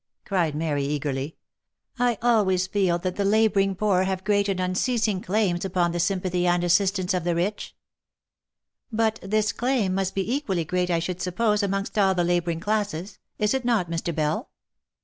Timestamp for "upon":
5.63-5.91